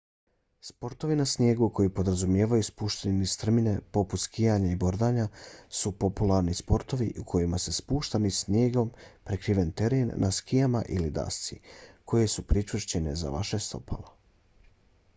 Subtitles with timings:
[0.67, 5.27] sportovi na snijegu koji podrazumijevaju spuštanje niz strmine poput skijanja i bordanja
[5.81, 8.91] su popularni sportovi u kojima se spušta niz snijegom
[9.29, 11.59] prekriven teren na skijama ili dasci
[12.05, 14.15] koje su pričvršćene za vaša stopala